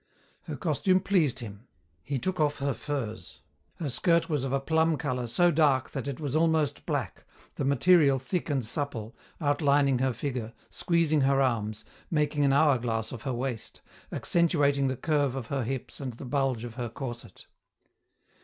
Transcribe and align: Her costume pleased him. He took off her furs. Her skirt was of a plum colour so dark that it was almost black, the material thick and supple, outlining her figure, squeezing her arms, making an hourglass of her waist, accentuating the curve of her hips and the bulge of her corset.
Her 0.45 0.55
costume 0.57 0.99
pleased 0.99 1.37
him. 1.41 1.67
He 2.01 2.17
took 2.17 2.39
off 2.39 2.57
her 2.57 2.73
furs. 2.73 3.41
Her 3.75 3.87
skirt 3.87 4.29
was 4.29 4.43
of 4.43 4.51
a 4.51 4.59
plum 4.59 4.97
colour 4.97 5.27
so 5.27 5.51
dark 5.51 5.91
that 5.91 6.07
it 6.07 6.19
was 6.19 6.35
almost 6.35 6.87
black, 6.87 7.23
the 7.53 7.65
material 7.65 8.17
thick 8.17 8.49
and 8.49 8.65
supple, 8.65 9.15
outlining 9.39 9.99
her 9.99 10.11
figure, 10.11 10.53
squeezing 10.71 11.21
her 11.21 11.39
arms, 11.39 11.85
making 12.09 12.43
an 12.43 12.51
hourglass 12.51 13.11
of 13.11 13.21
her 13.21 13.33
waist, 13.35 13.81
accentuating 14.11 14.87
the 14.87 14.97
curve 14.97 15.35
of 15.35 15.45
her 15.53 15.63
hips 15.63 15.99
and 15.99 16.13
the 16.13 16.25
bulge 16.25 16.63
of 16.63 16.73
her 16.73 16.89
corset. 16.89 17.45